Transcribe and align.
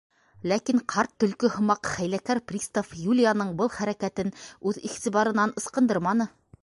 Ләкин 0.51 0.79
ҡарт 0.93 1.11
төлкө 1.23 1.51
һымаҡ 1.55 1.91
хәйләкәр 1.97 2.41
пристав 2.51 2.95
Юлияның 3.01 3.53
был 3.61 3.71
хәрәкәтен 3.77 4.33
үҙ 4.71 4.81
иғтибарынан 4.91 5.55
ысҡындырманы. 5.63 6.29